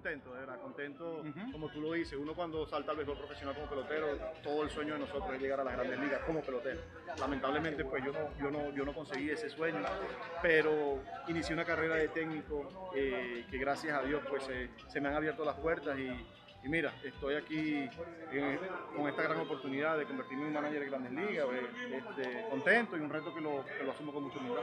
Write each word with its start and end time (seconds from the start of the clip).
contento, 0.00 0.32
de 0.32 0.40
verdad, 0.40 0.60
contento, 0.62 1.22
como 1.52 1.68
tú 1.68 1.82
lo 1.82 1.92
dices, 1.92 2.18
uno 2.18 2.32
cuando 2.34 2.66
salta 2.66 2.92
al 2.92 2.96
béisbol 2.96 3.18
profesional 3.18 3.54
como 3.54 3.68
pelotero, 3.68 4.16
todo 4.42 4.62
el 4.62 4.70
sueño 4.70 4.94
de 4.94 5.00
nosotros 5.00 5.34
es 5.34 5.42
llegar 5.42 5.60
a 5.60 5.64
las 5.64 5.74
grandes 5.74 6.00
ligas 6.00 6.22
como 6.24 6.40
pelotero. 6.40 6.80
Lamentablemente, 7.18 7.84
pues 7.84 8.02
yo 8.02 8.10
no, 8.10 8.34
yo 8.38 8.50
no, 8.50 8.74
yo 8.74 8.86
no 8.86 8.94
conseguí 8.94 9.28
ese 9.28 9.50
sueño, 9.50 9.80
pero 10.40 11.02
inicié 11.28 11.52
una 11.54 11.66
carrera 11.66 11.96
de 11.96 12.08
técnico 12.08 12.90
eh, 12.96 13.44
que 13.50 13.58
gracias 13.58 13.94
a 13.98 14.02
Dios 14.02 14.22
pues 14.26 14.48
eh, 14.48 14.70
se 14.88 15.02
me 15.02 15.08
han 15.08 15.16
abierto 15.16 15.44
las 15.44 15.56
puertas 15.56 15.98
y, 15.98 16.08
y 16.64 16.68
mira, 16.70 16.94
estoy 17.04 17.34
aquí 17.34 17.90
eh, 18.32 18.58
con 18.96 19.06
esta 19.06 19.22
gran 19.22 19.40
oportunidad 19.40 19.98
de 19.98 20.06
convertirme 20.06 20.44
en 20.44 20.48
un 20.48 20.54
manager 20.54 20.80
de 20.80 20.86
grandes 20.86 21.12
ligas, 21.12 21.46
eh, 21.52 21.98
este, 21.98 22.46
contento 22.48 22.96
y 22.96 23.00
un 23.00 23.10
reto 23.10 23.34
que 23.34 23.42
lo, 23.42 23.66
que 23.66 23.84
lo 23.84 23.92
asumo 23.92 24.14
con 24.14 24.22
mucha 24.22 24.38
humildad. 24.38 24.62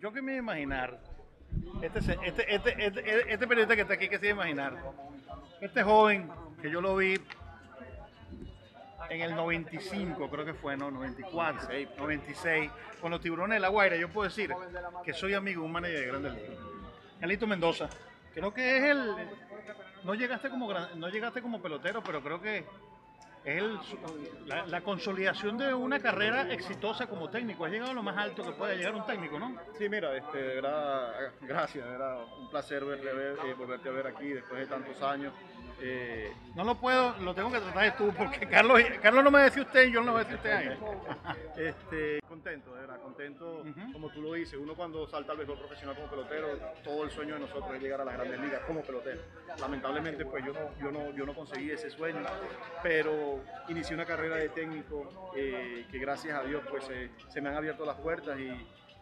Yo 0.00 0.12
que 0.12 0.22
me 0.22 0.32
iba 0.32 0.54
a 0.54 0.58
imaginar, 0.60 1.00
este, 1.82 1.98
este, 1.98 2.54
este, 2.54 2.86
este, 2.86 3.32
este 3.32 3.46
periodista 3.46 3.74
que 3.74 3.82
está 3.82 3.94
aquí, 3.94 4.08
que 4.08 4.18
se 4.18 4.28
iba 4.28 4.44
a 4.44 4.48
imaginar, 4.48 4.76
este 5.60 5.82
joven 5.82 6.30
que 6.62 6.70
yo 6.70 6.80
lo 6.80 6.96
vi 6.96 7.20
en 9.10 9.20
el 9.22 9.34
95, 9.34 10.30
creo 10.30 10.44
que 10.44 10.54
fue, 10.54 10.76
¿no? 10.76 10.90
94, 10.90 11.68
96, 11.98 12.70
con 13.00 13.10
los 13.10 13.20
tiburones 13.20 13.56
de 13.56 13.60
La 13.60 13.68
Guaira, 13.68 13.96
yo 13.96 14.08
puedo 14.08 14.28
decir 14.28 14.52
que 15.04 15.12
soy 15.12 15.34
amigo 15.34 15.62
de 15.62 15.66
un 15.66 15.72
manager 15.72 16.00
de 16.00 16.06
Grandes 16.06 16.34
Ligas. 16.34 16.58
Carlito 17.20 17.46
Mendoza, 17.46 17.88
creo 18.34 18.52
que 18.52 18.76
es 18.76 18.84
el, 18.84 19.14
no 20.04 20.14
llegaste 20.14 20.50
como, 20.50 20.72
no 20.72 21.08
llegaste 21.08 21.42
como 21.42 21.60
pelotero, 21.60 22.02
pero 22.02 22.22
creo 22.22 22.40
que 22.40 22.64
es 23.56 23.62
el- 23.62 23.78
la, 24.46 24.66
la 24.66 24.80
consolidación 24.80 25.56
de 25.58 25.72
una 25.74 26.00
carrera 26.00 26.52
exitosa 26.52 27.06
como 27.06 27.28
técnico. 27.30 27.64
Has 27.64 27.70
llegado 27.72 27.90
a 27.92 27.94
lo 27.94 28.02
más 28.02 28.16
alto 28.16 28.42
que 28.44 28.52
puede 28.52 28.76
llegar 28.76 28.94
un 28.94 29.06
técnico, 29.06 29.38
¿no? 29.38 29.56
Sí, 29.78 29.88
mira, 29.88 30.16
este, 30.16 30.38
de 30.38 30.54
verdad, 30.56 31.32
gracias, 31.42 31.84
de 31.84 31.90
verdad, 31.90 32.18
un 32.38 32.50
placer 32.50 32.84
verte, 32.84 33.12
ver, 33.12 33.36
eh, 33.46 33.54
volverte 33.54 33.88
a 33.88 33.92
ver 33.92 34.06
aquí 34.06 34.28
después 34.28 34.60
de 34.60 34.66
tantos 34.66 35.00
años. 35.02 35.32
Eh, 35.80 36.32
no 36.56 36.64
lo 36.64 36.74
puedo, 36.74 37.14
lo 37.20 37.32
tengo 37.34 37.52
que 37.52 37.60
tratar 37.60 37.84
de 37.84 37.90
tú, 37.92 38.12
porque 38.12 38.48
Carlos, 38.48 38.80
Carlos 39.00 39.22
no 39.22 39.30
me 39.30 39.42
decía 39.42 39.62
usted 39.62 39.86
y 39.86 39.92
yo 39.92 40.00
no 40.00 40.06
lo 40.06 40.12
voy 40.14 40.20
a 40.22 40.24
decir 40.24 40.36
usted 40.36 40.50
a 40.50 40.62
él. 40.62 40.78
Este, 41.56 42.20
contento, 42.28 42.74
de 42.74 42.80
verdad, 42.80 43.00
contento, 43.00 43.64
como 43.92 44.10
tú 44.10 44.20
lo 44.22 44.32
dices, 44.32 44.58
uno 44.60 44.74
cuando 44.74 45.06
salta 45.06 45.32
al 45.32 45.38
béisbol 45.38 45.58
profesional 45.58 45.94
como 45.94 46.08
pelotero, 46.08 46.48
todo 46.82 47.04
el 47.04 47.10
sueño 47.12 47.34
de 47.34 47.40
nosotros 47.40 47.74
es 47.76 47.80
llegar 47.82 48.00
a 48.00 48.04
las 48.04 48.14
grandes 48.14 48.40
ligas 48.40 48.60
como 48.66 48.80
pelotero. 48.82 49.20
Lamentablemente, 49.60 50.24
pues 50.24 50.44
yo 50.44 50.52
no, 50.52 50.60
yo 50.80 50.90
no, 50.90 51.10
yo 51.12 51.24
no 51.24 51.32
conseguí 51.34 51.70
ese 51.70 51.90
sueño, 51.90 52.20
pero 52.82 53.37
inicié 53.68 53.94
una 53.94 54.04
carrera 54.04 54.36
de 54.36 54.48
técnico 54.50 55.32
eh, 55.36 55.86
que 55.90 55.98
gracias 55.98 56.38
a 56.38 56.44
Dios 56.44 56.62
pues 56.68 56.88
eh, 56.90 57.10
se 57.28 57.40
me 57.40 57.48
han 57.48 57.56
abierto 57.56 57.84
las 57.84 57.96
puertas 57.96 58.38
y, 58.38 58.50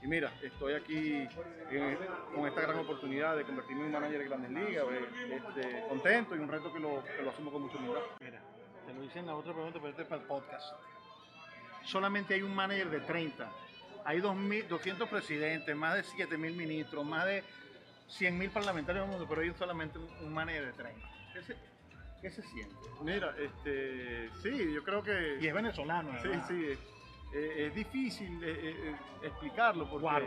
mira, 0.06 0.32
estoy 0.42 0.74
aquí 0.74 1.28
eh, 1.70 1.98
con 2.34 2.46
esta 2.46 2.60
gran 2.60 2.78
oportunidad 2.78 3.36
de 3.36 3.44
convertirme 3.44 3.82
en 3.82 3.86
un 3.86 3.92
manager 3.92 4.18
de 4.18 4.24
grandes 4.24 4.50
ligas, 4.50 4.84
este, 5.30 5.84
contento 5.88 6.36
y 6.36 6.38
un 6.38 6.48
reto 6.48 6.72
que 6.72 6.80
lo, 6.80 7.02
asumo 7.28 7.50
con 7.50 7.62
mucha 7.62 7.78
humildad. 7.78 8.00
Mira, 8.20 8.40
te 8.86 8.92
lo 8.92 9.02
hice 9.02 9.18
en 9.18 9.26
la 9.26 9.34
otra 9.34 9.52
pregunta, 9.52 9.78
pero 9.78 9.90
este 9.90 10.02
es 10.02 10.08
para 10.08 10.20
el 10.20 10.28
podcast. 10.28 10.74
Solamente 11.84 12.34
hay 12.34 12.42
un 12.42 12.54
manager 12.54 12.90
de 12.90 13.00
30. 13.00 13.50
Hay 14.04 14.20
2.000 14.20 14.68
200 14.68 15.08
presidentes, 15.08 15.74
más 15.74 15.94
de 15.94 16.04
7.000 16.04 16.38
ministros, 16.38 17.04
más 17.04 17.24
de 17.26 17.42
100.000 18.08 18.50
parlamentarios 18.50 19.04
del 19.04 19.10
mundo, 19.10 19.26
pero 19.28 19.40
hay 19.40 19.52
solamente 19.54 19.98
un 19.98 20.32
manager 20.32 20.66
de 20.66 20.72
30. 20.72 21.08
¿Qué 22.20 22.30
se, 22.30 22.42
siente? 22.42 22.74
Mira, 23.02 23.34
este, 23.38 24.30
sí, 24.42 24.72
yo 24.72 24.82
creo 24.82 25.02
que... 25.02 25.38
Y 25.40 25.46
es 25.46 25.54
venezolano, 25.54 26.10
Sí, 26.22 26.28
¿verdad? 26.28 26.48
sí, 26.48 26.66
es, 26.70 26.78
eh, 27.34 27.66
es 27.66 27.74
difícil 27.74 28.42
eh, 28.42 28.56
eh, 28.90 28.96
explicarlo 29.22 29.88
porque 29.88 30.02
Guaro. 30.02 30.26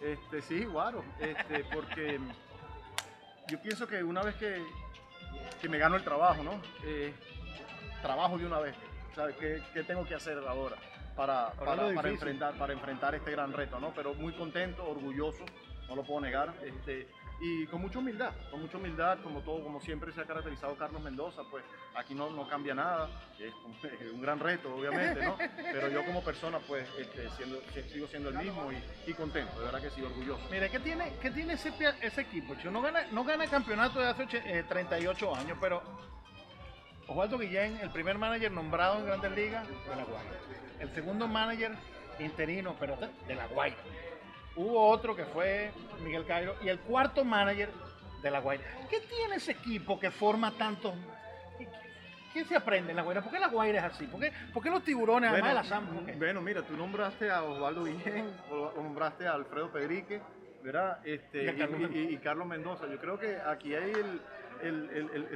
este 0.00 0.42
sí, 0.42 0.64
guaro, 0.64 1.04
este, 1.20 1.64
porque 1.72 2.18
yo 3.48 3.60
pienso 3.60 3.86
que 3.86 4.02
una 4.02 4.22
vez 4.22 4.34
que, 4.36 4.62
que 5.60 5.68
me 5.68 5.78
gano 5.78 5.96
el 5.96 6.04
trabajo, 6.04 6.42
¿no? 6.42 6.60
Eh, 6.84 7.12
trabajo 8.02 8.38
de 8.38 8.46
una 8.46 8.58
vez, 8.60 8.74
¿sabes? 9.14 9.36
¿Qué, 9.36 9.62
qué 9.74 9.82
tengo 9.82 10.04
que 10.04 10.14
hacer 10.14 10.38
ahora 10.46 10.76
para, 11.16 11.50
para, 11.52 12.08
enfrentar, 12.08 12.54
para 12.58 12.72
enfrentar 12.72 13.14
este 13.14 13.30
gran 13.30 13.52
reto, 13.52 13.78
¿no? 13.80 13.92
Pero 13.94 14.14
muy 14.14 14.32
contento, 14.34 14.88
orgulloso, 14.88 15.44
no 15.88 15.96
lo 15.96 16.04
puedo 16.04 16.20
negar, 16.20 16.54
este, 16.64 17.08
y 17.40 17.66
con 17.66 17.82
mucha 17.82 17.98
humildad, 17.98 18.32
con 18.50 18.62
mucha 18.62 18.78
humildad, 18.78 19.18
como 19.22 19.40
todo, 19.40 19.62
como 19.62 19.80
siempre 19.80 20.10
se 20.12 20.20
ha 20.20 20.24
caracterizado 20.24 20.74
Carlos 20.76 21.02
Mendoza, 21.02 21.42
pues 21.50 21.64
aquí 21.94 22.14
no, 22.14 22.30
no 22.30 22.48
cambia 22.48 22.74
nada, 22.74 23.10
es 23.38 23.52
un, 24.14 24.22
gran 24.22 24.38
reto, 24.40 24.74
obviamente, 24.74 25.22
¿no? 25.22 25.36
Pero 25.38 25.88
yo 25.88 26.04
como 26.04 26.24
persona, 26.24 26.58
pues, 26.60 26.88
este, 26.98 27.28
siendo, 27.30 27.60
sigo 27.92 28.06
siendo 28.06 28.30
el 28.30 28.38
mismo 28.38 28.70
y, 29.06 29.12
contento, 29.12 29.58
de 29.58 29.66
verdad 29.66 29.82
que 29.82 29.90
sí, 29.90 30.02
orgulloso. 30.02 30.42
Mira, 30.50 30.68
¿qué 30.70 30.80
tiene, 30.80 31.12
qué 31.20 31.30
tiene 31.30 31.54
ese, 31.54 31.72
ese 32.00 32.20
equipo? 32.22 32.54
No 32.70 32.80
gana, 32.80 33.06
no 33.12 33.24
gana 33.24 33.46
campeonato 33.46 33.98
de 33.98 34.08
hace 34.08 34.22
oche- 34.24 34.42
eh, 34.46 34.64
38 34.66 35.34
años, 35.36 35.58
pero 35.60 35.82
Osvaldo 37.06 37.38
Guillén, 37.38 37.78
el 37.82 37.90
primer 37.90 38.18
manager 38.18 38.50
nombrado 38.50 38.98
en 38.98 39.06
Grandes 39.06 39.32
Ligas, 39.32 39.68
de 39.68 39.96
La 39.96 40.04
Guaira. 40.04 40.32
El 40.80 40.94
segundo 40.94 41.28
manager 41.28 41.72
interino, 42.18 42.74
pero 42.80 42.96
de, 42.96 43.08
de 43.26 43.34
La 43.34 43.46
Guaira. 43.46 43.76
Hubo 44.56 44.88
otro 44.88 45.14
que 45.14 45.24
fue 45.26 45.70
Miguel 46.02 46.24
Cairo. 46.26 46.56
Y 46.62 46.68
el 46.68 46.80
cuarto 46.80 47.24
manager 47.24 47.70
de 48.22 48.30
La 48.30 48.40
Guaira. 48.40 48.64
¿Qué 48.88 49.00
tiene 49.00 49.36
ese 49.36 49.52
equipo 49.52 49.98
que 50.00 50.10
forma 50.10 50.50
tantos... 50.52 50.94
¿Qué, 52.32 52.44
se 52.44 52.54
aprende 52.54 52.90
en 52.90 52.96
La 52.96 53.02
Guaira? 53.02 53.22
¿Por 53.22 53.32
qué 53.32 53.38
La 53.38 53.48
Guaira 53.48 53.78
es 53.78 53.84
así? 53.94 54.06
¿Por 54.06 54.20
qué, 54.20 54.30
por 54.52 54.62
qué 54.62 54.68
los 54.68 54.84
tiburones, 54.84 55.30
además 55.30 55.50
de 55.50 55.54
la 55.54 55.62
qué? 56.04 56.12
bueno, 56.18 56.42
mira, 56.42 56.62
tú 56.62 56.76
nombraste 56.76 57.30
a 57.30 57.42
Osvaldo 57.42 57.84
Guillén, 57.84 58.30
nombraste 58.76 59.26
a 59.26 59.32
Alfredo 59.32 59.70
Pedrique, 59.72 60.20
¿verdad? 60.62 60.98
Este, 61.06 61.44
y- 61.94 62.12
y 62.12 62.16
Carlos 62.18 62.46
Mendoza. 62.46 62.86
Yo 62.88 62.98
creo 62.98 63.18
que 63.18 63.38
aquí 63.38 63.74
hay 63.74 63.90
el, 63.90 64.20
el, 64.62 64.90
el- 64.90 65.10
el- 65.14 65.26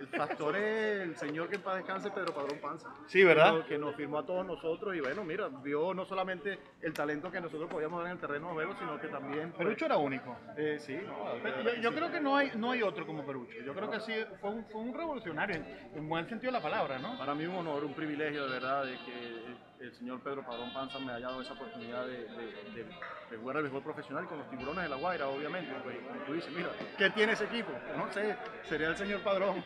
el- 0.00 0.06
factor 0.08 0.56
es 0.56 1.00
el 1.02 1.16
señor 1.16 1.48
que 1.48 1.56
en 1.56 1.62
paz 1.62 1.76
descanse, 1.76 2.10
Pedro 2.10 2.34
Padrón 2.34 2.58
Panza. 2.60 2.88
Sí, 3.06 3.22
¿verdad? 3.24 3.52
Que 3.52 3.58
nos, 3.58 3.66
que 3.66 3.78
nos 3.78 3.94
firmó 3.96 4.18
a 4.18 4.26
todos 4.26 4.44
nosotros 4.46 4.94
y 4.96 5.00
bueno, 5.00 5.24
mira, 5.24 5.48
vio 5.62 5.94
no 5.94 6.04
solamente 6.04 6.58
el 6.82 6.92
talento 6.92 7.30
que 7.30 7.40
nosotros 7.40 7.70
podíamos 7.70 7.98
dar 7.98 8.06
en 8.08 8.12
el 8.12 8.18
terreno 8.20 8.48
de 8.48 8.54
juego, 8.54 8.74
sino 8.78 9.00
que 9.00 9.08
también... 9.08 9.50
pues, 9.52 9.58
Perucho 9.66 9.86
era 9.86 9.96
único. 9.96 10.36
eh, 10.56 10.78
sí, 10.80 10.94
no, 11.06 11.34
de 11.34 11.40
Pero 11.42 11.56
verdad 11.56 11.64
Yo, 11.64 11.74
que 11.76 11.80
yo 11.82 11.90
sí. 11.90 11.96
creo 11.96 12.10
que 12.10 12.20
no 12.20 12.36
hay, 12.36 12.52
no 12.56 12.70
hay 12.72 12.82
otro 12.82 13.06
como 13.06 13.24
Perucho. 13.24 13.56
Yo 13.64 13.74
creo 13.74 13.90
que 13.90 14.00
sí 14.00 14.12
fue 14.40 14.50
un, 14.50 14.64
fue 14.66 14.80
un 14.80 14.94
revolucionario 14.94 15.56
en, 15.56 15.90
en 15.96 16.08
buen 16.08 16.28
sentido 16.28 16.52
de 16.52 16.58
la 16.58 16.62
palabra, 16.62 16.98
¿no? 16.98 17.16
Para 17.18 17.34
mí 17.34 17.46
un 17.46 17.54
honor, 17.56 17.84
un 17.84 17.94
privilegio 17.94 18.44
de 18.46 18.50
verdad 18.50 18.84
de 18.84 18.96
que 19.04 19.70
el 19.84 19.94
señor 19.94 20.20
Pedro 20.20 20.44
Padrón 20.44 20.72
Panza 20.74 20.98
me 20.98 21.10
haya 21.12 21.26
dado 21.28 21.40
esa 21.40 21.54
oportunidad 21.54 22.06
de, 22.06 22.12
de, 22.24 22.46
de- 22.74 22.86
de 23.30 23.36
jugar 23.36 23.56
al 23.58 23.62
béisbol 23.62 23.82
profesional 23.84 24.26
con 24.26 24.38
los 24.38 24.50
tiburones 24.50 24.82
de 24.82 24.88
la 24.88 24.96
Guaira, 24.96 25.28
obviamente. 25.28 25.72
Pues, 25.84 25.96
como 26.00 26.20
tú 26.26 26.32
dices, 26.34 26.52
mira, 26.52 26.68
¿qué 26.98 27.10
tiene 27.10 27.32
ese 27.34 27.44
equipo? 27.44 27.70
No 27.96 28.12
sé, 28.12 28.36
sería 28.70 28.88
el 28.88 28.96
señor 28.96 29.20
Padrón. 29.20 29.64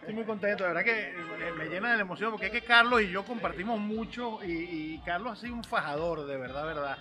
Estoy 0.00 0.14
muy 0.14 0.24
contento, 0.24 0.62
de 0.62 0.72
verdad 0.72 0.84
que 0.84 1.12
me, 1.40 1.52
me 1.52 1.64
llena 1.68 1.90
de 1.90 1.96
la 1.96 2.02
emoción 2.02 2.30
porque 2.30 2.46
es 2.46 2.52
que 2.52 2.62
Carlos 2.62 3.02
y 3.02 3.10
yo 3.10 3.24
compartimos 3.24 3.80
mucho 3.80 4.38
y, 4.44 5.00
Carlos 5.04 5.32
ha 5.32 5.40
sido 5.40 5.54
un 5.54 5.64
fajador, 5.64 6.24
de 6.24 6.36
verdad, 6.36 6.64
verdad. 6.64 6.98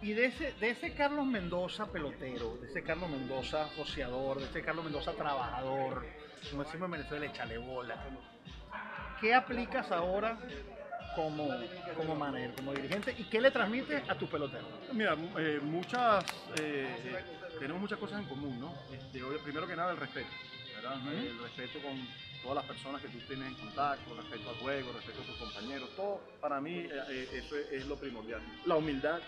Y 0.00 0.14
de 0.14 0.32
ese, 0.60 0.94
Carlos 0.94 1.26
Mendoza 1.26 1.92
pelotero, 1.92 2.56
de 2.56 2.68
ese 2.68 2.82
Carlos 2.82 3.10
Mendoza 3.10 3.68
joseador, 3.76 4.38
de 4.38 4.46
ese 4.46 4.62
Carlos 4.62 4.84
Mendoza 4.84 5.12
trabajador, 5.12 6.06
como 6.50 6.64
decimos 6.64 6.86
en 6.86 6.90
Venezuela, 6.90 7.26
échale 7.26 7.58
bola. 7.58 7.96
¿Qué 9.20 9.34
aplicas 9.34 9.92
ahora 9.92 10.38
como, 11.14 11.48
como 11.96 12.14
manager, 12.16 12.54
como 12.54 12.72
dirigente 12.72 13.14
y 13.18 13.24
qué 13.24 13.42
le 13.42 13.50
transmites 13.50 14.08
a 14.08 14.14
tus 14.14 14.28
peloteros? 14.30 14.68
Mira, 14.92 15.16
eh, 15.38 15.60
muchas, 15.62 16.24
eh, 16.58 16.88
tenemos 17.58 17.82
muchas 17.82 17.98
cosas 17.98 18.20
en 18.20 18.26
común, 18.26 18.58
¿no? 18.58 18.74
Este, 18.92 19.20
primero 19.44 19.66
que 19.66 19.76
nada, 19.76 19.92
el 19.92 19.98
respeto, 19.98 20.30
El 20.82 21.38
respeto 21.38 21.78
con 21.80 22.08
todas 22.42 22.56
las 22.56 22.64
personas 22.64 23.00
que 23.00 23.08
tú 23.08 23.18
tienes 23.28 23.48
en 23.48 23.54
contacto, 23.54 24.16
respeto 24.16 24.50
al 24.50 24.56
juego, 24.56 24.92
respeto 24.92 25.22
a 25.22 25.26
tus 25.26 25.36
compañeros, 25.36 25.88
todo 25.94 26.20
para 26.40 26.60
mí 26.60 26.74
eh, 26.74 26.90
eh, 27.08 27.28
eso 27.34 27.56
es, 27.56 27.72
es 27.72 27.86
lo 27.86 27.96
primordial. 27.96 28.40
La 28.66 28.76
humildad 28.76 29.20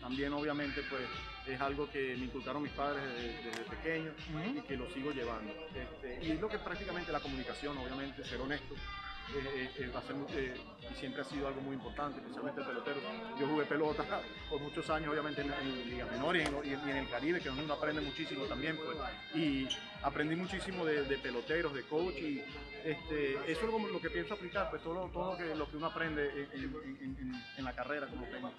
también, 0.00 0.32
obviamente, 0.32 0.82
pues 0.90 1.02
es 1.46 1.60
algo 1.60 1.88
que 1.90 2.16
me 2.16 2.24
inculcaron 2.24 2.62
mis 2.62 2.72
padres 2.72 3.04
desde, 3.04 3.42
desde 3.42 3.64
pequeño 3.64 4.12
y 4.56 4.60
que 4.62 4.76
lo 4.76 4.90
sigo 4.90 5.12
llevando. 5.12 5.52
Este, 5.74 6.26
y 6.26 6.32
es 6.32 6.40
lo 6.40 6.48
que 6.48 6.56
es 6.56 6.62
prácticamente 6.62 7.12
la 7.12 7.20
comunicación, 7.20 7.76
obviamente, 7.78 8.24
ser 8.24 8.40
honesto. 8.40 8.74
Eh, 9.34 9.70
eh, 9.78 9.90
va 9.94 10.00
a 10.00 10.02
ser, 10.02 10.16
eh, 10.36 10.54
y 10.90 10.94
siempre 10.98 11.22
ha 11.22 11.24
sido 11.24 11.48
algo 11.48 11.60
muy 11.62 11.74
importante, 11.76 12.18
especialmente 12.20 12.60
el 12.60 12.66
pelotero. 12.66 13.00
Yo 13.38 13.46
jugué 13.46 13.64
pelota 13.64 14.04
por 14.50 14.60
muchos 14.60 14.88
años, 14.90 15.10
obviamente 15.10 15.40
en, 15.42 15.52
en 15.52 15.90
Liga 15.90 16.06
Menor 16.06 16.36
y 16.36 16.40
en, 16.42 16.54
y 16.64 16.72
en- 16.90 16.96
el 16.96 17.08
Caribe, 17.08 17.40
que 17.40 17.48
uno 17.50 17.72
aprende 17.72 18.00
muchísimo 18.02 18.44
también, 18.44 18.76
pues, 18.76 18.96
y 19.34 19.68
aprendí 20.02 20.36
muchísimo 20.36 20.84
de, 20.84 21.04
de 21.04 21.18
peloteros, 21.18 21.72
de 21.74 21.82
coach, 21.84 22.14
y 22.16 22.42
este, 22.84 23.32
eso 23.50 23.60
es 23.66 23.70
lo, 23.70 23.78
lo 23.78 24.00
que 24.00 24.10
pienso 24.10 24.34
aplicar, 24.34 24.68
pues 24.70 24.82
todo, 24.82 25.08
todo 25.08 25.32
lo, 25.32 25.38
que, 25.38 25.54
lo 25.54 25.70
que 25.70 25.76
uno 25.76 25.86
aprende 25.86 26.48
en, 26.52 26.62
en- 27.56 27.64
la 27.64 27.72
carrera 27.74 28.06
como 28.08 28.24
técnico. 28.26 28.52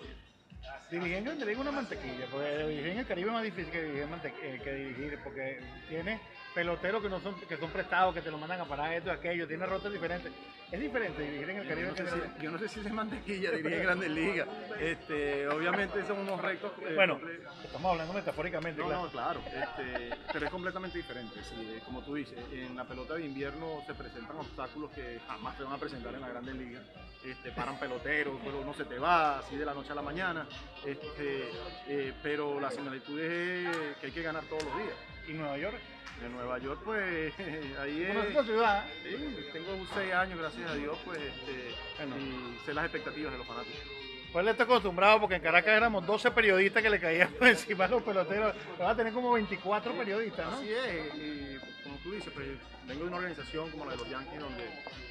Dirigir 0.89 1.27
en 1.27 1.59
una 1.59 1.71
mantequilla, 1.71 2.25
porque 2.31 2.57
dirigir 2.67 2.87
en 2.87 2.99
el 2.99 3.05
Caribe 3.07 3.29
es 3.29 3.33
más 3.33 3.43
difícil 3.43 3.71
que 3.71 3.83
dirigir, 3.83 4.61
que 4.63 4.73
dirigir 4.73 5.19
porque 5.23 5.59
tiene 5.89 6.21
peloteros 6.53 7.01
que 7.01 7.09
no 7.09 7.19
son 7.19 7.35
que 7.35 7.57
son 7.57 7.69
prestados, 7.71 8.13
que 8.13 8.21
te 8.21 8.31
lo 8.31 8.37
mandan 8.37 8.61
a 8.61 8.65
parar 8.65 8.93
esto 8.93 9.09
y 9.09 9.13
aquello, 9.13 9.47
tiene 9.47 9.65
rotas 9.65 9.91
diferentes. 9.91 10.31
Es 10.71 10.79
diferente 10.79 11.21
dirigir 11.21 11.49
en 11.49 11.57
el 11.57 11.63
Yo 11.63 11.69
Caribe 11.69 11.87
no, 11.87 11.95
que 11.95 12.03
sé 12.03 12.09
si, 12.09 12.43
yo 12.43 12.51
no 12.51 12.59
sé 12.59 12.67
si 12.67 12.79
es 12.79 12.91
mantequilla 12.91 13.51
dirigir 13.51 13.73
en 13.73 13.83
Grandes 13.83 14.09
Ligas. 14.09 14.47
Este, 14.83 15.47
obviamente 15.47 16.05
son 16.05 16.19
unos 16.19 16.41
retos. 16.41 16.71
eh, 16.81 16.93
Bueno, 16.95 17.19
estamos 17.63 17.91
hablando 17.91 18.13
metafóricamente, 18.13 18.81
No, 18.81 18.87
claro. 18.87 19.03
no, 19.03 19.09
claro, 19.11 19.41
este, 19.45 20.09
pero 20.33 20.45
es 20.45 20.51
completamente 20.51 20.97
diferente. 20.97 21.41
sí, 21.43 21.55
eh, 21.73 21.81
como 21.85 22.01
tú 22.01 22.15
dices, 22.15 22.37
en 22.51 22.75
la 22.75 22.83
pelota 22.83 23.13
de 23.13 23.25
invierno 23.25 23.81
se 23.87 23.93
presentan 23.93 24.35
obstáculos 24.37 24.91
que 24.91 25.21
jamás 25.27 25.55
se 25.55 25.63
van 25.63 25.73
a 25.73 25.77
presentar 25.77 26.13
en 26.13 26.21
la 26.21 26.27
Grandes 26.29 26.55
Ligas. 26.55 26.83
Este, 27.23 27.51
paran 27.51 27.79
peloteros, 27.79 28.37
pero 28.43 28.59
uno 28.59 28.73
se 28.73 28.83
te 28.83 28.99
va 28.99 29.39
así 29.39 29.55
de 29.55 29.65
la 29.65 29.73
noche 29.73 29.93
a 29.93 29.95
la 29.95 30.01
mañana. 30.01 30.45
Este, 30.85 31.49
eh, 31.87 32.13
pero 32.21 32.59
la 32.59 32.69
similitud 32.69 33.17
es 33.19 33.95
que 33.97 34.07
hay 34.07 34.11
que 34.11 34.21
ganar 34.21 34.43
todos 34.45 34.63
los 34.65 34.75
días. 34.77 34.95
Y 35.29 35.31
Nueva 35.31 35.57
York, 35.57 35.77
En 36.21 36.33
Nueva 36.33 36.59
York, 36.59 36.81
pues 36.83 37.33
ahí 37.79 38.03
es. 38.03 38.33
la 38.35 38.43
ciudad, 38.43 38.85
Sí, 39.03 39.35
tengo 39.53 39.85
seis 39.93 40.13
años, 40.13 40.37
gracias 40.39 40.69
a 40.69 40.75
Dios, 40.75 40.97
pues, 41.05 41.19
este, 41.19 41.73
Bueno. 41.99 42.17
y 42.17 42.65
sé 42.65 42.73
las 42.73 42.83
expectativas 42.85 43.31
de 43.31 43.37
los 43.37 43.47
fanáticos. 43.47 43.79
Pues 44.33 44.43
él 44.43 44.49
está 44.49 44.63
acostumbrado 44.63 45.19
porque 45.21 45.35
en 45.35 45.41
Caracas 45.41 45.77
éramos 45.77 46.05
12 46.05 46.31
periodistas 46.31 46.83
que 46.83 46.89
le 46.89 46.99
caían 46.99 47.31
por 47.33 47.47
encima 47.49 47.85
a 47.85 47.87
los 47.87 48.03
peloteros. 48.03 48.53
Va 48.81 48.89
a 48.89 48.95
tener 48.95 49.13
como 49.13 49.31
24 49.33 49.93
periodistas, 49.93 50.45
¿no? 50.47 50.57
Así 50.57 50.69
es, 50.73 51.15
y 51.15 51.83
como 51.83 51.95
tú 51.97 52.11
dices, 52.11 52.31
pues, 52.33 52.47
vengo 52.87 53.03
de 53.03 53.07
una 53.07 53.17
organización 53.17 53.69
como 53.71 53.85
la 53.85 53.91
de 53.91 53.97
los 53.97 54.09
Yankees, 54.09 54.39
donde 54.39 54.63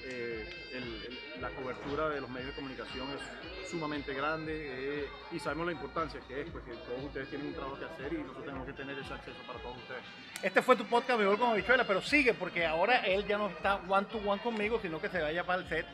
eh, 0.05 0.51
el- 0.73 0.83
el- 1.07 1.41
la 1.41 1.49
cobertura 1.51 2.09
de 2.09 2.21
los 2.21 2.29
medios 2.31 2.49
de 2.51 2.55
comunicación 2.57 3.07
es 3.13 3.69
sumamente 3.71 4.13
grande 4.15 4.53
eh, 4.55 5.09
y 5.33 5.39
sabemos 5.39 5.67
la 5.67 5.73
importancia 5.73 6.21
que 6.29 6.43
es, 6.43 6.51
pues 6.51 6.63
que 6.65 6.73
todos 6.73 7.03
ustedes 7.05 7.29
tienen 7.31 7.49
un 7.49 7.55
trabajo 7.55 7.79
que 7.79 7.85
hacer 7.87 8.13
y 8.13 8.19
nosotros 8.19 8.45
tenemos 8.45 8.67
que 8.67 8.73
tener 8.75 8.99
ese 8.99 9.13
acceso 9.15 9.39
para 9.47 9.59
todos 9.61 9.77
ustedes. 9.79 10.03
Este 10.43 10.61
fue 10.61 10.77
tu 10.77 10.85
podcast 10.85 11.19
mejor 11.21 11.39
con 11.39 11.51
Habichuela, 11.51 11.85
pero 11.87 12.03
sigue 12.03 12.35
porque 12.35 12.67
ahora 12.67 12.99
él 13.07 13.25
ya 13.27 13.39
no 13.39 13.49
está 13.49 13.77
one 13.89 14.07
to 14.07 14.19
one 14.27 14.43
conmigo, 14.43 14.79
sino 14.83 15.01
que 15.01 15.09
se 15.09 15.21
vaya 15.23 15.45
para 15.45 15.63
el 15.63 15.69
set 15.69 15.87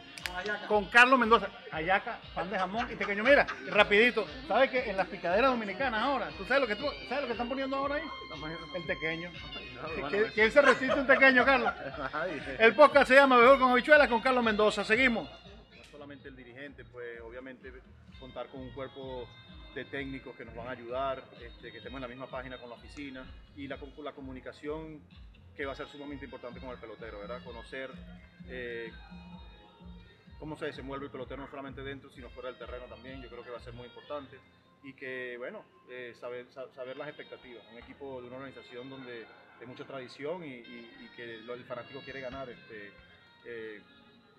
con 0.67 0.87
Carlos 0.87 1.19
Mendoza, 1.19 1.49
Ayaca, 1.73 2.19
pan 2.35 2.51
de 2.51 2.59
jamón 2.59 2.89
y 2.91 2.97
pequeño. 2.97 3.23
Mira, 3.25 3.47
rapidito, 3.69 4.27
¿sabes 4.47 4.71
que 4.71 4.89
en 4.91 4.97
las 4.97 5.07
picaderas 5.07 5.51
dominicanas 5.51 6.03
ahora, 6.03 6.29
¿tú 6.37 6.45
sabes 6.45 6.63
lo 6.63 6.67
que, 6.67 6.77
tú- 6.77 6.91
sabes 7.09 7.23
lo 7.23 7.27
que 7.27 7.33
están 7.33 7.49
poniendo 7.49 7.77
ahora 7.77 7.97
ahí? 7.97 8.03
El 8.75 8.87
tequeño. 8.87 9.31
¿Qui- 9.31 10.33
¿Quién 10.35 10.51
se 10.53 10.63
resiste 10.63 10.99
un 10.99 11.07
tequeño, 11.07 11.45
Carlos? 11.45 11.73
El 12.59 12.75
podcast 12.75 13.09
se 13.09 13.15
llama 13.15 13.39
Mejor 13.39 13.59
con 13.59 13.71
Habichuela 13.73 14.09
con 14.09 14.21
Carlos 14.21 14.43
Mendoza. 14.45 14.85
Seguimos. 14.85 15.29
no 15.29 15.85
solamente 15.91 16.29
el 16.29 16.37
dirigente, 16.37 16.85
pues 16.85 17.21
obviamente 17.21 17.73
contar 18.19 18.47
con 18.49 18.61
un 18.61 18.71
cuerpo 18.71 19.29
de 19.75 19.85
técnicos 19.85 20.35
que 20.37 20.45
nos 20.45 20.55
van 20.57 20.69
a 20.69 20.71
ayudar, 20.73 21.23
este, 21.41 21.71
que 21.71 21.79
estemos 21.79 21.99
en 21.99 22.03
la 22.03 22.09
misma 22.09 22.27
página 22.27 22.57
con 22.59 22.69
la 22.71 22.77
oficina 22.77 23.25
y 23.57 23.69
la, 23.69 23.79
la 24.03 24.13
comunicación 24.13 25.01
que 25.57 25.67
va 25.67 25.73
a 25.73 25.77
ser 25.77 25.89
sumamente 25.89 26.25
importante 26.25 26.59
con 26.61 26.71
el 26.71 26.79
pelotero, 26.79 27.19
¿verdad? 27.21 27.41
Conocer 27.45 27.91
eh, 28.49 28.91
cómo 30.39 30.57
se 30.57 30.67
desenvuelve 30.67 31.07
el 31.07 31.13
pelotero 31.13 31.43
no 31.43 31.49
solamente 31.49 31.83
dentro, 31.83 32.11
sino 32.11 32.29
fuera 32.31 32.49
del 32.51 32.59
terreno 32.59 32.85
también, 32.87 33.23
yo 33.23 33.29
creo 33.29 33.45
que 33.45 33.51
va 33.51 33.59
a 33.59 33.63
ser 33.63 33.73
muy 33.75 33.87
importante 33.87 34.39
y 34.85 34.93
que, 34.95 35.37
bueno, 35.39 35.65
eh, 35.91 36.15
saber, 36.21 36.47
sa- 36.53 36.69
saber 36.75 36.97
las 36.97 37.09
expectativas, 37.09 37.65
un 37.73 37.79
equipo 37.79 38.21
de 38.21 38.29
una 38.29 38.37
organización 38.37 38.89
donde 38.89 39.27
de 39.59 39.67
mucha 39.67 39.85
tradición 39.85 40.45
y, 40.45 40.49
y- 40.55 40.91
y 41.01 41.09
que 41.17 41.35
el 41.35 41.65
fanático 41.65 42.01
quiere 42.03 42.21
ganar. 42.21 42.49
Este, 42.49 42.93
eh, 43.45 43.81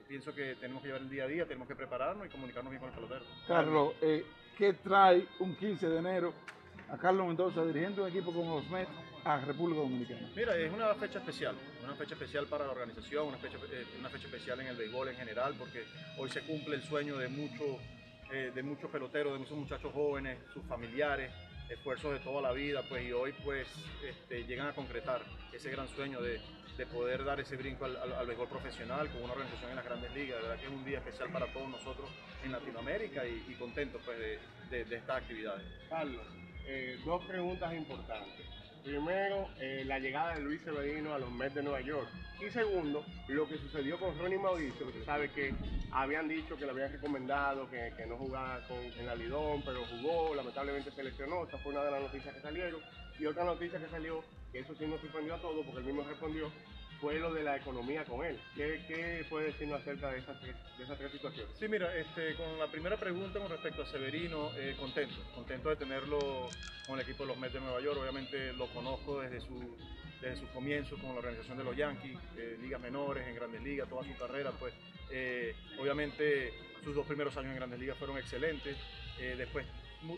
pienso 0.07 0.33
que 0.33 0.55
tenemos 0.55 0.81
que 0.81 0.87
llevar 0.87 1.01
el 1.01 1.09
día 1.09 1.25
a 1.25 1.27
día, 1.27 1.43
tenemos 1.45 1.67
que 1.67 1.75
prepararnos 1.75 2.25
y 2.25 2.29
comunicarnos 2.29 2.71
bien 2.71 2.79
con 2.79 2.89
el 2.89 2.95
pelotero. 2.95 3.25
Carlos, 3.47 3.93
eh, 4.01 4.23
¿qué 4.57 4.73
trae 4.73 5.27
un 5.39 5.55
15 5.57 5.89
de 5.89 5.97
enero 5.99 6.33
a 6.89 6.97
Carlos 6.97 7.27
Mendoza 7.27 7.65
dirigiendo 7.65 8.03
un 8.03 8.09
equipo 8.09 8.33
como 8.33 8.55
los 8.55 8.69
Mets 8.69 8.89
a 9.23 9.37
República 9.41 9.81
Dominicana? 9.81 10.29
Mira, 10.35 10.55
es 10.55 10.71
una 10.71 10.93
fecha 10.95 11.19
especial, 11.19 11.55
una 11.83 11.95
fecha 11.95 12.13
especial 12.13 12.45
para 12.47 12.65
la 12.65 12.71
organización, 12.71 13.27
una 13.27 13.37
fecha, 13.37 13.57
eh, 13.71 13.85
una 13.99 14.09
fecha 14.09 14.27
especial 14.27 14.59
en 14.61 14.67
el 14.67 14.75
béisbol 14.75 15.09
en 15.09 15.15
general, 15.15 15.55
porque 15.57 15.83
hoy 16.17 16.29
se 16.29 16.41
cumple 16.41 16.75
el 16.75 16.83
sueño 16.83 17.17
de 17.17 17.27
muchos 17.27 17.77
eh, 18.31 18.51
de 18.53 18.61
muchos 18.63 18.91
peloteros, 18.91 19.33
de 19.33 19.39
muchos 19.39 19.57
muchachos 19.57 19.91
jóvenes, 19.91 20.37
sus 20.53 20.63
familiares, 20.65 21.31
esfuerzos 21.67 22.13
de 22.13 22.19
toda 22.19 22.41
la 22.41 22.51
vida, 22.51 22.83
pues 22.87 23.03
y 23.07 23.11
hoy 23.11 23.33
pues 23.43 23.67
este, 24.03 24.43
llegan 24.45 24.67
a 24.67 24.73
concretar 24.73 25.21
ese 25.51 25.69
gran 25.71 25.87
sueño 25.87 26.21
de, 26.21 26.39
de 26.77 26.85
poder 26.85 27.23
dar 27.23 27.39
ese 27.39 27.55
brinco 27.57 27.85
al, 27.85 27.95
al, 27.97 28.13
al 28.13 28.27
béisbol 28.27 28.47
profesional 28.47 29.09
con 29.09 29.23
una 29.23 29.33
organización 29.33 29.71
en 29.71 29.75
las 29.77 29.85
grandes 29.85 30.13
ligas. 30.13 30.37
De 30.37 30.47
verdad 30.47 30.59
que 30.59 30.65
es 30.67 30.71
un 30.71 30.85
día 30.85 30.99
especial 30.99 31.29
para 31.31 31.47
todos 31.51 31.69
nosotros 31.69 32.09
en 32.43 32.51
Latinoamérica 32.51 33.25
y, 33.27 33.45
y 33.47 33.53
contentos 33.55 34.01
pues 34.05 34.17
de, 34.19 34.39
de, 34.69 34.85
de 34.85 34.95
estas 34.95 35.17
actividades. 35.17 35.65
Carlos, 35.89 36.25
eh, 36.65 36.99
dos 37.03 37.25
preguntas 37.25 37.73
importantes. 37.73 38.45
Primero, 38.83 39.49
eh, 39.59 39.83
la 39.85 39.99
llegada 39.99 40.35
de 40.35 40.41
Luis 40.41 40.61
Severino 40.61 41.13
a 41.13 41.19
los 41.19 41.31
Mets 41.31 41.55
de 41.55 41.63
Nueva 41.63 41.81
York. 41.81 42.07
Y 42.39 42.49
segundo, 42.51 43.05
lo 43.27 43.47
que 43.47 43.57
sucedió 43.57 43.99
con 43.99 44.17
Ronnie 44.17 44.39
Mauricio, 44.39 44.85
que 44.87 44.99
tú 44.99 45.05
sabes 45.05 45.31
que 45.31 45.53
habían 45.91 46.27
dicho 46.29 46.55
que 46.55 46.65
le 46.65 46.71
habían 46.71 46.91
recomendado 46.91 47.69
que, 47.69 47.91
que 47.97 48.05
no 48.05 48.15
jugara 48.15 48.65
con, 48.67 48.77
en 48.77 49.05
la 49.05 49.15
Lidón, 49.15 49.61
pero 49.65 49.81
jugó, 49.85 50.33
lamentablemente 50.33 50.91
se 50.91 51.03
lesionó. 51.03 51.45
Esa 51.45 51.57
fue 51.57 51.73
una 51.73 51.83
de 51.83 51.91
las 51.91 52.01
noticias 52.01 52.33
que 52.33 52.41
salieron. 52.41 52.81
Y 53.19 53.25
otra 53.25 53.43
noticia 53.43 53.79
que 53.79 53.89
salió, 53.89 54.23
que 54.51 54.59
eso 54.59 54.73
sí 54.75 54.85
nos 54.87 55.01
sorprendió 55.01 55.35
a 55.35 55.41
todos, 55.41 55.65
porque 55.65 55.81
él 55.81 55.85
mismo 55.85 56.03
respondió, 56.03 56.49
fue 56.99 57.19
lo 57.19 57.33
de 57.33 57.43
la 57.43 57.57
economía 57.57 58.03
con 58.05 58.25
él. 58.25 58.39
¿Qué, 58.55 58.83
qué 58.87 59.25
puede 59.29 59.47
decirnos 59.47 59.81
acerca 59.81 60.11
de 60.11 60.19
esas 60.19 60.39
tres, 60.41 60.55
de 60.77 60.83
esas 60.83 60.97
tres 60.97 61.11
situaciones? 61.11 61.57
Sí, 61.57 61.67
mira, 61.67 61.95
este, 61.95 62.35
con 62.35 62.59
la 62.59 62.67
primera 62.67 62.97
pregunta 62.97 63.39
con 63.39 63.49
respecto 63.49 63.83
a 63.83 63.85
Severino, 63.85 64.51
eh, 64.57 64.75
contento, 64.79 65.15
contento 65.33 65.69
de 65.69 65.75
tenerlo 65.75 66.49
con 66.87 66.99
el 66.99 67.05
equipo 67.05 67.23
de 67.23 67.29
los 67.29 67.37
Mets 67.37 67.53
de 67.53 67.61
Nueva 67.61 67.81
York. 67.81 67.99
Obviamente 68.01 68.53
lo 68.53 68.67
conozco 68.67 69.21
desde 69.21 69.41
su 69.41 69.77
desde 70.21 70.35
sus 70.35 70.49
comienzos 70.49 70.99
con 70.99 71.13
la 71.13 71.19
organización 71.19 71.57
de 71.57 71.63
los 71.63 71.77
Yankees, 71.77 72.17
eh, 72.35 72.57
ligas 72.61 72.81
menores, 72.81 73.25
en 73.25 73.35
Grandes 73.35 73.61
Ligas, 73.61 73.87
toda 73.87 74.03
su 74.03 74.13
carrera, 74.17 74.51
pues 74.59 74.73
eh, 75.11 75.55
obviamente 75.79 76.51
sus 76.83 76.93
dos 76.93 77.07
primeros 77.07 77.37
años 77.37 77.51
en 77.51 77.55
Grandes 77.55 77.79
Ligas 77.79 77.97
fueron 77.97 78.17
excelentes. 78.17 78.75
Eh, 79.17 79.35
después 79.37 79.65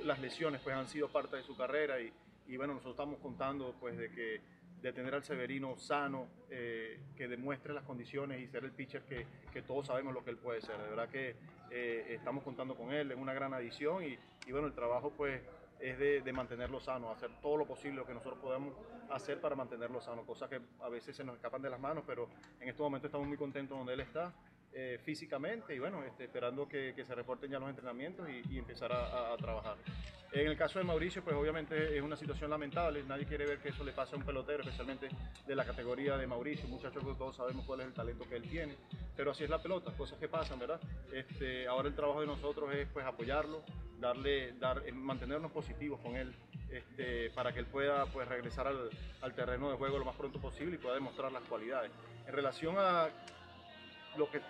las 0.03 0.19
lesiones 0.19 0.61
pues 0.61 0.75
han 0.75 0.87
sido 0.87 1.07
parte 1.09 1.35
de 1.35 1.43
su 1.43 1.55
carrera 1.55 1.99
y, 1.99 2.11
y 2.47 2.57
bueno, 2.57 2.73
nosotros 2.73 2.95
estamos 2.95 3.19
contando 3.19 3.75
pues 3.79 3.97
de 3.97 4.11
que 4.11 4.41
de 4.81 4.93
tener 4.93 5.13
al 5.13 5.23
Severino 5.23 5.77
sano, 5.77 6.27
eh, 6.49 6.99
que 7.15 7.27
demuestre 7.27 7.73
las 7.73 7.83
condiciones 7.83 8.41
y 8.41 8.47
ser 8.47 8.63
el 8.63 8.71
pitcher 8.71 9.03
que, 9.03 9.25
que 9.53 9.61
todos 9.61 9.87
sabemos 9.87 10.13
lo 10.13 10.23
que 10.23 10.31
él 10.31 10.37
puede 10.37 10.61
ser. 10.61 10.77
De 10.77 10.89
verdad 10.89 11.09
que 11.09 11.35
eh, 11.69 12.05
estamos 12.09 12.43
contando 12.43 12.75
con 12.75 12.91
él, 12.91 13.11
es 13.11 13.17
una 13.17 13.33
gran 13.33 13.53
adición 13.53 14.03
y, 14.03 14.17
y 14.47 14.51
bueno, 14.51 14.67
el 14.67 14.73
trabajo 14.73 15.11
pues 15.15 15.41
es 15.79 15.97
de, 15.97 16.21
de 16.21 16.33
mantenerlo 16.33 16.79
sano, 16.79 17.11
hacer 17.11 17.29
todo 17.41 17.57
lo 17.57 17.65
posible 17.65 18.03
que 18.05 18.13
nosotros 18.13 18.39
podamos 18.39 18.73
hacer 19.09 19.39
para 19.41 19.55
mantenerlo 19.55 19.99
sano, 19.99 20.23
cosas 20.25 20.49
que 20.49 20.61
a 20.79 20.89
veces 20.89 21.15
se 21.15 21.23
nos 21.23 21.35
escapan 21.35 21.61
de 21.61 21.69
las 21.69 21.79
manos, 21.79 22.03
pero 22.05 22.29
en 22.59 22.69
este 22.69 22.81
momento 22.81 23.07
estamos 23.07 23.27
muy 23.27 23.37
contentos 23.37 23.77
donde 23.77 23.93
él 23.93 23.99
está. 23.99 24.33
Eh, 24.73 24.99
físicamente 25.03 25.75
y 25.75 25.79
bueno, 25.79 26.03
este, 26.03 26.25
esperando 26.25 26.67
que, 26.67 26.93
que 26.95 27.03
se 27.05 27.13
reporten 27.13 27.51
ya 27.51 27.59
los 27.59 27.69
entrenamientos 27.69 28.27
y, 28.29 28.53
y 28.53 28.57
empezar 28.59 28.91
a, 28.91 29.33
a- 29.33 29.37
trabajar. 29.37 29.75
En 30.31 30.47
el 30.47 30.55
caso 30.55 30.79
de 30.79 30.85
Mauricio, 30.85 31.21
pues 31.23 31.35
obviamente 31.35 31.97
es 31.97 32.01
una 32.01 32.15
situación 32.15 32.49
lamentable, 32.49 33.03
nadie 33.03 33.25
quiere 33.25 33.45
ver 33.45 33.57
que 33.59 33.69
eso 33.69 33.83
le 33.83 33.91
pase 33.91 34.15
a 34.15 34.17
un 34.17 34.23
pelotero, 34.23 34.61
especialmente 34.63 35.09
de 35.45 35.55
la 35.55 35.65
categoría 35.65 36.15
de 36.17 36.25
Mauricio, 36.25 36.65
un 36.65 36.71
muchacho 36.71 36.99
que 37.01 37.13
todos 37.15 37.35
sabemos 37.35 37.65
cuál 37.65 37.81
es 37.81 37.87
el 37.87 37.93
talento 37.93 38.23
que 38.29 38.37
él 38.37 38.43
tiene, 38.43 38.77
pero 39.17 39.31
así 39.31 39.43
es 39.43 39.49
la 39.49 39.61
pelota, 39.61 39.91
cosas 39.97 40.17
que 40.19 40.29
pasan, 40.29 40.57
¿verdad? 40.59 40.79
Este, 41.11 41.67
ahora 41.67 41.89
el 41.89 41.95
trabajo 41.95 42.21
de 42.21 42.27
nosotros 42.27 42.73
es 42.73 42.87
pues 42.93 43.05
apoyarlo, 43.05 43.61
darle, 43.99 44.53
dar, 44.53 44.81
eh, 44.85 44.93
mantenernos 44.93 45.51
positivos 45.51 45.99
con 45.99 46.15
él, 46.15 46.33
este, 46.71 47.29
para 47.31 47.51
que 47.51 47.59
él 47.59 47.65
pueda 47.65 48.05
pues 48.05 48.25
regresar 48.25 48.67
al, 48.67 48.89
al 49.21 49.33
terreno 49.35 49.69
de 49.69 49.75
juego 49.75 49.99
lo 49.99 50.05
más 50.05 50.15
pronto 50.15 50.39
posible 50.39 50.75
y 50.75 50.77
pueda 50.77 50.95
demostrar 50.95 51.29
las 51.33 51.43
cualidades. 51.43 51.91
En 52.25 52.33
relación 52.33 52.75
a 52.77 53.09
lo 54.17 54.29
que, 54.31 54.41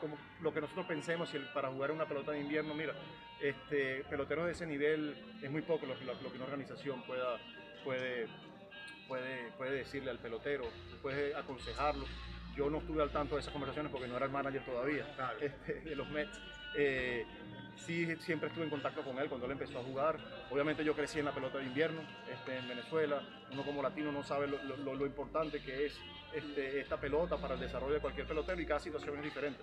como, 0.00 0.16
lo 0.42 0.52
que 0.52 0.60
nosotros 0.60 0.86
pensemos 0.86 1.28
si 1.30 1.36
el- 1.36 1.44
para 1.52 1.68
jugar 1.70 1.90
una 1.90 2.06
pelota 2.06 2.32
de 2.32 2.40
invierno, 2.40 2.74
mira, 2.74 2.94
este, 3.40 4.04
peloteros 4.10 4.46
de 4.46 4.52
ese 4.52 4.66
nivel 4.66 5.16
es 5.42 5.50
muy 5.50 5.62
poco 5.62 5.86
lo 5.86 5.98
que, 5.98 6.04
lo, 6.04 6.14
lo 6.14 6.30
que 6.30 6.36
una 6.36 6.44
organización 6.44 7.02
pueda, 7.02 7.38
puede, 7.84 8.26
puede, 9.08 9.50
puede 9.52 9.72
decirle 9.78 10.10
al 10.10 10.18
pelotero, 10.18 10.64
puede 11.02 11.34
aconsejarlo. 11.34 12.04
Yo 12.56 12.70
no 12.70 12.78
estuve 12.78 13.02
al 13.02 13.10
tanto 13.10 13.34
de 13.34 13.42
esas 13.42 13.52
conversaciones 13.52 13.92
porque 13.92 14.08
no 14.08 14.16
era 14.16 14.26
el 14.26 14.32
manager 14.32 14.64
todavía 14.64 15.06
este, 15.40 15.80
de 15.80 15.94
los 15.96 16.08
Mets. 16.08 16.40
Eh, 16.74 17.26
sí 17.76 18.06
siempre 18.20 18.48
estuve 18.48 18.64
en 18.64 18.70
contacto 18.70 19.02
con 19.02 19.18
él 19.18 19.28
cuando 19.28 19.44
él 19.46 19.52
empezó 19.52 19.78
a 19.78 19.82
jugar. 19.82 20.16
Obviamente 20.50 20.82
yo 20.82 20.94
crecí 20.96 21.18
en 21.18 21.26
la 21.26 21.32
pelota 21.32 21.58
de 21.58 21.64
invierno 21.66 22.00
este, 22.32 22.56
en 22.56 22.66
Venezuela. 22.66 23.20
Uno 23.52 23.62
como 23.62 23.82
latino 23.82 24.10
no 24.10 24.24
sabe 24.24 24.46
lo, 24.46 24.56
lo- 24.78 24.94
lo 24.94 25.06
importante 25.06 25.60
que 25.62 25.84
es 25.86 26.00
este, 26.32 26.80
esta 26.80 26.96
pelota 26.98 27.36
para 27.36 27.54
el 27.54 27.60
desarrollo 27.60 27.94
de 27.94 28.00
cualquier 28.00 28.26
pelotero 28.26 28.60
y 28.60 28.66
cada 28.66 28.80
situación 28.80 29.16
es 29.18 29.22
diferente. 29.22 29.60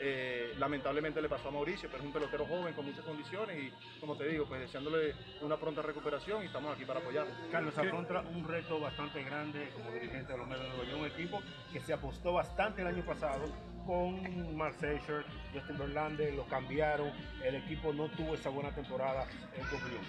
Eh, 0.00 0.54
lamentablemente 0.58 1.20
le 1.20 1.28
pasó 1.28 1.48
a 1.48 1.50
Mauricio, 1.50 1.88
pero 1.88 2.00
es 2.02 2.06
un 2.06 2.12
pelotero 2.12 2.46
joven 2.46 2.72
con 2.72 2.86
muchas 2.86 3.04
condiciones 3.04 3.58
y 3.58 3.72
como 4.00 4.16
te 4.16 4.28
digo, 4.28 4.46
pues 4.46 4.60
deseándole 4.60 5.12
una 5.40 5.56
pronta 5.56 5.82
recuperación 5.82 6.44
y 6.44 6.46
estamos 6.46 6.72
aquí 6.74 6.84
para 6.84 7.00
apoyarlo. 7.00 7.32
Carlos 7.50 7.76
afronta 7.76 8.20
un 8.20 8.46
reto 8.46 8.78
bastante 8.78 9.24
grande 9.24 9.70
como 9.74 9.90
dirigente 9.90 10.32
de 10.32 10.38
los 10.38 10.46
Mets 10.46 10.62
de 10.62 10.68
Nueva 10.68 10.84
York, 10.84 10.98
un 11.00 11.06
equipo 11.06 11.42
que 11.72 11.80
se 11.80 11.92
apostó 11.92 12.32
bastante 12.34 12.82
el 12.82 12.86
año 12.88 13.04
pasado 13.04 13.44
con 13.86 14.56
Mark 14.56 14.76
Seixer, 14.78 15.24
Justin 15.52 15.78
Verlander, 15.78 16.32
lo 16.34 16.44
cambiaron, 16.46 17.10
el 17.42 17.56
equipo 17.56 17.92
no 17.92 18.08
tuvo 18.10 18.34
esa 18.34 18.50
buena 18.50 18.70
temporada 18.72 19.26
en 19.56 19.68
tu 19.68 19.74
opinión. 19.76 20.02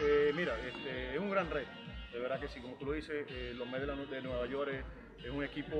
Eh, 0.00 0.32
mira, 0.36 0.56
este, 0.60 1.14
es 1.14 1.18
un 1.18 1.30
gran 1.30 1.50
reto. 1.50 1.70
De 2.12 2.18
verdad 2.18 2.38
que 2.38 2.46
sí, 2.48 2.60
como 2.60 2.74
tú 2.76 2.84
lo 2.84 2.92
dices, 2.92 3.26
eh, 3.30 3.54
los 3.56 3.66
la- 3.66 4.08
de 4.10 4.20
Nueva 4.20 4.46
York 4.46 4.84
es, 5.24 5.30
un 5.30 5.44
equipo 5.44 5.76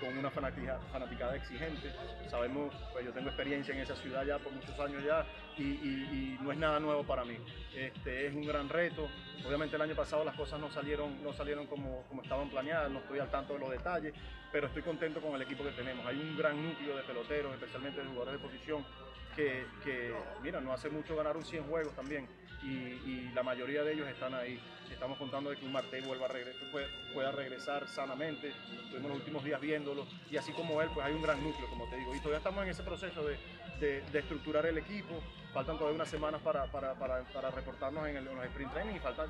con 0.00 0.16
una 0.16 0.30
fanatica- 0.30 0.80
fanaticada 0.92 1.36
exigente. 1.36 1.92
Sabemos, 2.30 2.74
pues 2.92 3.04
yo 3.04 3.12
tengo 3.12 3.28
experiencia 3.28 3.74
en 3.74 3.80
esa 3.80 3.96
ciudad 3.96 4.24
ya 4.24 4.38
por 4.38 4.52
muchos 4.52 4.78
años 4.80 5.02
ya 5.04 5.24
y 5.56 6.36
no 6.40 6.52
es 6.52 6.58
nada 6.58 6.80
nuevo 6.80 7.04
para 7.04 7.24
mí. 7.24 7.36
Este, 7.74 8.26
es 8.26 8.34
un 8.34 8.46
gran 8.46 8.68
reto. 8.68 9.08
Obviamente 9.46 9.76
el 9.76 9.82
año 9.82 9.94
pasado 9.94 10.24
las 10.24 10.36
cosas 10.36 10.60
no 10.60 10.70
salieron, 10.70 11.22
no 11.22 11.32
salieron 11.32 11.66
como, 11.66 12.02
como 12.08 12.22
estaban 12.22 12.48
planeadas, 12.48 12.90
no 12.90 13.00
estoy 13.00 13.18
al 13.18 13.30
tanto 13.30 13.54
de 13.54 13.58
los 13.60 13.70
detalles, 13.70 14.14
pero 14.52 14.68
estoy 14.68 14.82
contento 14.82 15.20
con 15.20 15.34
el 15.34 15.42
equipo 15.42 15.64
que 15.64 15.70
tenemos. 15.70 16.06
Hay 16.06 16.18
un 16.18 16.36
gran 16.36 16.62
núcleo 16.62 16.96
de 16.96 17.02
peloteros, 17.02 17.52
especialmente 17.54 18.00
de 18.00 18.06
jugadores 18.06 18.40
de 18.40 18.46
posición, 18.46 18.84
que, 19.34 19.66
que, 19.82 20.14
mira, 20.42 20.60
no 20.60 20.72
hace 20.72 20.88
mucho 20.88 21.16
ganaron 21.16 21.44
100 21.44 21.64
juegos 21.64 21.94
también 21.94 22.26
y, 22.64 23.10
y 23.10 23.32
la 23.34 23.42
mayoría 23.42 23.82
de 23.84 23.92
ellos 23.92 24.08
están 24.08 24.34
ahí. 24.34 24.58
Estamos 24.90 25.18
contando 25.18 25.50
de 25.50 25.56
que 25.56 25.64
un 25.66 25.72
Marte 25.72 26.00
vuelva 26.02 26.26
a 26.26 26.28
regresar, 26.28 26.62
pueda, 27.12 27.32
regresar 27.32 27.88
sanamente. 27.88 28.52
Estuvimos 28.84 29.10
los 29.10 29.18
últimos 29.18 29.44
días 29.44 29.60
viéndolo 29.60 30.06
y 30.30 30.36
así 30.36 30.52
como 30.52 30.80
él, 30.80 30.88
pues 30.94 31.04
hay 31.06 31.12
un 31.14 31.22
gran 31.22 31.42
núcleo, 31.42 31.68
como 31.68 31.86
te 31.88 31.96
digo. 31.96 32.14
Y 32.14 32.18
todavía 32.18 32.38
estamos 32.38 32.62
en 32.64 32.70
ese 32.70 32.82
proceso 32.82 33.24
de, 33.24 33.36
de- 33.80 34.18
estructurar 34.18 34.64
el 34.66 34.78
equipo. 34.78 35.20
Faltan 35.52 35.76
todavía 35.76 35.96
unas 35.96 36.08
semanas 36.08 36.40
para, 36.42 36.66
para, 36.66 36.94
para, 36.94 37.22
para 37.24 37.50
reportarnos 37.50 38.06
en, 38.08 38.16
el, 38.16 38.28
en 38.28 38.36
los 38.36 38.44
sprint 38.46 38.72
training 38.72 38.94
y 38.94 39.00
faltan 39.00 39.28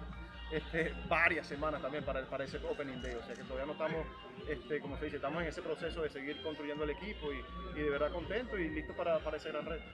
este, 0.52 0.94
varias 1.08 1.46
semanas 1.46 1.82
también 1.82 2.04
para, 2.04 2.24
para 2.26 2.44
ese 2.44 2.58
opening 2.58 3.00
day. 3.02 3.14
O 3.14 3.24
sea 3.24 3.34
que 3.34 3.42
todavía 3.42 3.66
no 3.66 3.72
estamos, 3.72 4.06
este, 4.48 4.80
como 4.80 4.96
se 4.98 5.06
dice, 5.06 5.16
estamos 5.16 5.42
en 5.42 5.48
ese 5.48 5.62
proceso 5.62 6.02
de 6.02 6.10
seguir 6.10 6.40
construyendo 6.42 6.84
el 6.84 6.90
equipo 6.90 7.32
y, 7.32 7.44
y 7.78 7.82
de 7.82 7.90
verdad 7.90 8.12
contento 8.12 8.58
y 8.58 8.68
listo 8.68 8.94
para, 8.94 9.18
para 9.18 9.36
ese 9.36 9.50
gran 9.50 9.66
reto. 9.66 9.84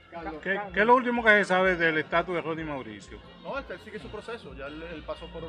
¿Qué, 0.43 0.61
qué 0.75 0.81
es 0.81 0.87
lo 0.87 0.95
último 0.95 1.23
que 1.25 1.31
se 1.31 1.45
sabe 1.45 1.77
del 1.77 1.99
estatus 1.99 2.35
de 2.35 2.43
Ronnie 2.43 2.65
Mauricio? 2.65 3.19
No, 3.43 3.59
este, 3.59 3.75
él 3.75 3.81
sigue 3.81 3.99
su 3.99 4.09
proceso, 4.09 4.55
ya 4.55 4.67
él, 4.67 4.83
él 4.83 5.03
pasó 5.05 5.27
por, 5.29 5.43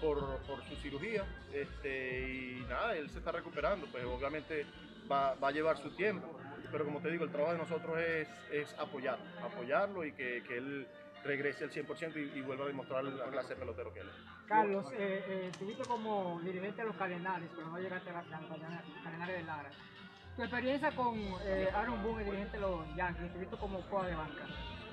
por, 0.00 0.38
por 0.42 0.64
su 0.68 0.76
cirugía 0.76 1.24
este, 1.52 2.30
y 2.30 2.66
nada, 2.68 2.96
él 2.96 3.10
se 3.10 3.18
está 3.18 3.32
recuperando, 3.32 3.86
pues 3.86 4.04
obviamente 4.04 4.66
va, 5.10 5.34
va 5.34 5.48
a 5.48 5.52
llevar 5.52 5.78
su 5.78 5.90
tiempo, 5.90 6.38
pero 6.70 6.84
como 6.84 7.00
te 7.00 7.10
digo, 7.10 7.24
el 7.24 7.30
trabajo 7.30 7.52
de 7.52 7.58
nosotros 7.58 7.98
es, 7.98 8.28
es 8.50 8.74
apoyar, 8.78 9.18
apoyarlo 9.42 10.04
y 10.04 10.12
que, 10.12 10.42
que 10.46 10.58
él 10.58 10.86
regrese 11.24 11.64
al 11.64 11.70
100% 11.70 12.16
y, 12.34 12.38
y 12.38 12.42
vuelva 12.42 12.64
a 12.64 12.68
demostrar 12.68 13.04
la 13.04 13.24
clase 13.30 13.50
de 13.50 13.56
pelotero 13.56 13.92
que 13.92 14.00
él 14.00 14.08
es. 14.08 14.46
Carlos, 14.46 14.86
eh, 14.92 15.24
eh, 15.28 15.48
estuviste 15.52 15.84
como 15.84 16.40
dirigente 16.42 16.82
de 16.82 16.88
los 16.88 16.96
Cardenales, 16.96 17.50
pero 17.54 17.68
no 17.68 17.78
llegaste 17.78 18.10
a 18.10 18.22
los 18.22 18.26
Cardenales 19.02 19.36
de 19.36 19.42
Lara. 19.42 19.70
Tu 20.36 20.42
experiencia 20.42 20.94
con 20.94 21.18
eh, 21.44 21.68
Aaron 21.74 22.02
Boone, 22.02 22.24
dirigente 22.24 22.56
de 22.58 22.60
los 22.60 22.94
Yankees, 22.94 23.24
estuviste 23.26 23.56
como 23.56 23.80
coa 23.88 24.06
de 24.06 24.14
banca. 24.14 24.44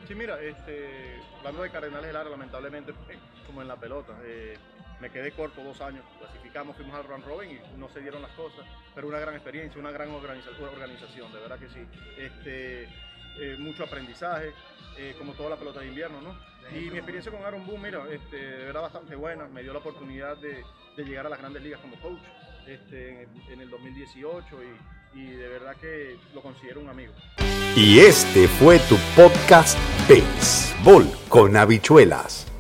Sí, 0.08 0.16
mira, 0.16 0.40
este, 0.42 1.22
hablando 1.40 1.64
de 1.64 1.70
Cardenales 1.70 2.08
de 2.08 2.14
Lara, 2.14 2.30
lamentablemente, 2.30 2.92
eh, 3.10 3.18
como 3.46 3.62
en 3.62 3.68
la 3.68 3.76
pelota, 3.76 4.14
eh, 4.24 4.58
me 5.00 5.10
quedé 5.10 5.32
corto 5.34 5.62
dos 5.64 5.80
años, 5.82 6.04
clasificamos, 6.18 6.76
fuimos 6.78 6.96
al 6.96 7.04
round 7.06 7.26
robin 7.26 7.52
y 7.52 7.78
no 7.78 7.90
se 7.90 8.00
dieron 8.00 8.22
las 8.22 8.32
cosas, 8.32 8.66
pero 8.96 9.08
una 9.08 9.20
gran 9.20 9.34
experiencia, 9.36 9.80
una 9.80 9.92
gran 9.92 10.10
organiza- 10.10 10.50
organización, 10.62 11.32
de 11.34 11.40
verdad 11.40 11.60
que 11.60 11.70
sí. 11.70 11.86
Este, 12.18 12.84
eh, 13.40 13.56
mucho 13.60 13.84
aprendizaje, 13.84 14.54
eh, 14.98 15.16
como 15.18 15.34
toda 15.34 15.52
la 15.52 15.56
pelota 15.58 15.80
de 15.80 15.88
invierno, 15.88 16.22
¿no? 16.22 16.36
Y 16.72 16.90
mi 16.90 16.98
experiencia 16.98 17.32
con 17.32 17.44
Aaron 17.44 17.66
Boone, 17.66 17.84
mira, 17.84 18.06
este, 18.12 18.38
verdad 18.38 18.82
bastante 18.84 19.16
buena, 19.16 19.48
me 19.48 19.62
dio 19.64 19.74
la 19.74 19.80
oportunidad 19.80 20.38
de, 20.38 20.64
llegar 21.04 21.26
a 21.26 21.30
las 21.30 21.40
grandes 21.40 21.62
ligas 21.62 21.82
como 21.82 22.00
coach 22.02 22.22
este, 22.68 23.10
en, 23.10 23.18
el, 23.20 23.54
en 23.54 23.62
el 23.62 23.70
2018 23.70 24.46
y, 24.64 25.20
y 25.20 25.26
de 25.32 25.48
verdad 25.48 25.76
que 25.76 26.18
lo 26.34 26.42
considero 26.42 26.80
un 26.82 26.90
amigo. 26.90 27.14
Y 27.76 28.00
este 28.00 28.48
fue 28.48 28.80
tu 28.80 28.98
podcast 29.16 29.78
Béisbol 30.08 31.08
con 31.28 31.58
habichuelas. 31.58 32.53